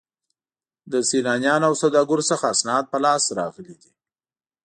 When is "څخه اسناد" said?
2.31-2.83